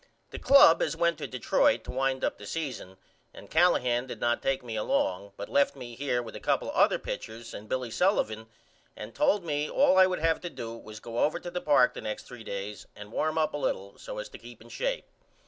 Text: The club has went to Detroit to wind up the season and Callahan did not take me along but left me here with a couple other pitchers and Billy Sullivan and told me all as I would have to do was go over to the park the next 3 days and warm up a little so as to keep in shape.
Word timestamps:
The 0.31 0.39
club 0.39 0.81
has 0.81 0.97
went 0.97 1.19
to 1.19 1.27
Detroit 1.27 1.83
to 1.83 1.91
wind 1.91 2.23
up 2.23 2.39
the 2.39 2.47
season 2.47 2.97
and 3.35 3.51
Callahan 3.51 4.07
did 4.07 4.19
not 4.19 4.41
take 4.41 4.63
me 4.63 4.75
along 4.75 5.33
but 5.37 5.47
left 5.47 5.75
me 5.75 5.93
here 5.93 6.23
with 6.23 6.35
a 6.35 6.39
couple 6.39 6.71
other 6.71 6.97
pitchers 6.97 7.53
and 7.53 7.69
Billy 7.69 7.91
Sullivan 7.91 8.47
and 8.97 9.13
told 9.13 9.43
me 9.45 9.69
all 9.69 9.99
as 9.99 10.05
I 10.05 10.07
would 10.07 10.17
have 10.17 10.41
to 10.41 10.49
do 10.49 10.73
was 10.75 10.99
go 10.99 11.19
over 11.19 11.39
to 11.39 11.51
the 11.51 11.61
park 11.61 11.93
the 11.93 12.01
next 12.01 12.23
3 12.23 12.43
days 12.43 12.87
and 12.95 13.11
warm 13.11 13.37
up 13.37 13.53
a 13.53 13.57
little 13.57 13.95
so 13.99 14.17
as 14.17 14.27
to 14.29 14.39
keep 14.39 14.59
in 14.59 14.69
shape. 14.69 15.05